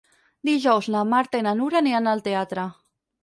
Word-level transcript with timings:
Dijous 0.47 0.87
na 0.95 1.03
Marta 1.09 1.41
i 1.41 1.45
na 1.49 1.53
Nura 1.61 1.79
aniran 1.81 2.13
al 2.13 2.25
teatre. 2.31 2.65